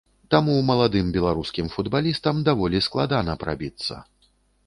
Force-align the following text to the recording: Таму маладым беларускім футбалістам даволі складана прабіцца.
Таму 0.33 0.53
маладым 0.69 1.09
беларускім 1.17 1.67
футбалістам 1.75 2.41
даволі 2.49 2.83
складана 2.87 3.35
прабіцца. 3.43 4.01